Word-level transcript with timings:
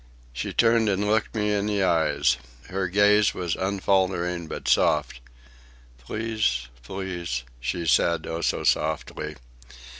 She 0.33 0.51
turned 0.51 0.89
and 0.89 1.05
looked 1.07 1.35
me 1.35 1.53
in 1.53 1.67
the 1.67 1.83
eyes. 1.83 2.37
Her 2.71 2.87
gaze 2.87 3.35
was 3.35 3.53
unfaltering, 3.55 4.47
but 4.47 4.67
soft. 4.67 5.19
"Please, 5.99 6.69
please," 6.81 7.43
she 7.59 7.85
said, 7.85 8.25
oh, 8.25 8.41
so 8.41 8.63
softly. 8.63 9.35